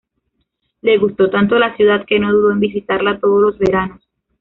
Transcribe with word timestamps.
Le 0.81 0.97
gustó 0.97 1.29
tanto 1.29 1.59
la 1.59 1.75
ciudad 1.77 2.05
que 2.07 2.19
no 2.19 2.33
dudó 2.33 2.51
en 2.53 2.59
visitarla 2.59 3.19
todos 3.19 3.39
los 3.39 3.59
veranos. 3.59 4.01